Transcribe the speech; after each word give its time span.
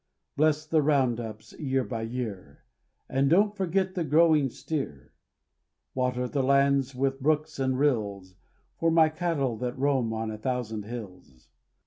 Bless 0.35 0.65
the 0.65 0.81
round 0.81 1.19
ups 1.19 1.53
year 1.59 1.83
by 1.83 2.01
year, 2.01 2.63
And 3.07 3.29
don't 3.29 3.55
forget 3.55 3.93
the 3.93 4.03
growing 4.03 4.49
steer; 4.49 5.13
Water 5.93 6.27
the 6.27 6.41
lands 6.41 6.95
with 6.95 7.21
brooks 7.21 7.59
and 7.59 7.77
rills 7.77 8.33
For 8.79 8.89
my 8.89 9.09
cattle 9.09 9.57
that 9.57 9.77
roam 9.77 10.11
on 10.11 10.31
a 10.31 10.39
thousand 10.39 10.85
hills. 10.85 11.49